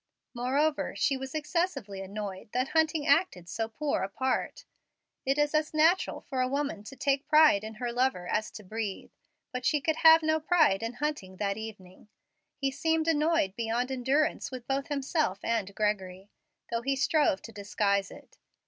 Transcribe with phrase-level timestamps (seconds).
[0.33, 4.65] Moreover, she was excessively annoyed that Hunting acted so poor a part.
[5.27, 8.63] It is as natural for a woman to take pride in her lover as to
[8.63, 9.11] breathe,
[9.51, 12.07] but she could have no pride in Hunting that evening.
[12.57, 16.31] He seemed annoyed beyond endurance with both himself and Gregory,
[16.71, 18.39] though he strove to disguise it.